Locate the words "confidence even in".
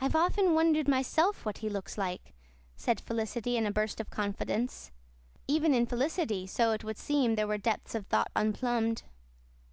4.10-5.86